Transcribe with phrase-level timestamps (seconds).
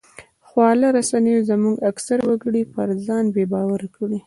[0.47, 4.17] خواله رسنیو زموږ اکثره وګړي پر ځان بې باوره کړي